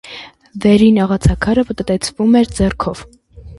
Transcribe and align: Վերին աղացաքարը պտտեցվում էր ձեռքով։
Վերին 0.63 0.97
աղացաքարը 1.03 1.65
պտտեցվում 1.69 2.41
էր 2.43 2.53
ձեռքով։ 2.59 3.07